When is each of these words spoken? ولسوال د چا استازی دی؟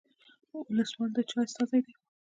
ولسوال 0.69 1.09
د 1.15 1.17
چا 1.29 1.39
استازی 1.45 1.79
دی؟ 1.85 1.93